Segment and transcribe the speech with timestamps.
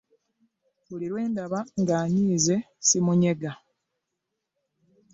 [0.87, 3.51] Buli lwe ndaba ng'anyiize ssimunyega.